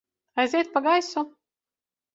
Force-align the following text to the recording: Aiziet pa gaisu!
Aiziet 0.43 0.69
pa 0.71 0.79
gaisu! 0.85 1.21